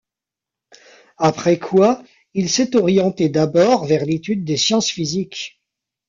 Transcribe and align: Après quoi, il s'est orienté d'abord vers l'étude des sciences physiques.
Après 1.19 1.59
quoi, 1.59 2.03
il 2.33 2.49
s'est 2.49 2.75
orienté 2.75 3.29
d'abord 3.29 3.85
vers 3.85 4.03
l'étude 4.03 4.43
des 4.43 4.57
sciences 4.57 4.89
physiques. 4.89 5.61